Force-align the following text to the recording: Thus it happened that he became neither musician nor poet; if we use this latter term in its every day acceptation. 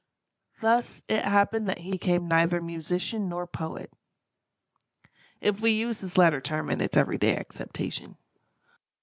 Thus 0.61 1.03
it 1.07 1.23
happened 1.23 1.69
that 1.69 1.77
he 1.77 1.91
became 1.91 2.27
neither 2.27 2.59
musician 2.59 3.29
nor 3.29 3.45
poet; 3.45 3.93
if 5.39 5.61
we 5.61 5.69
use 5.73 5.99
this 5.99 6.17
latter 6.17 6.41
term 6.41 6.71
in 6.71 6.81
its 6.81 6.97
every 6.97 7.19
day 7.19 7.37
acceptation. 7.37 8.17